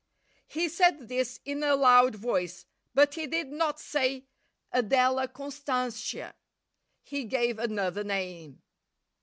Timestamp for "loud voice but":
1.75-3.13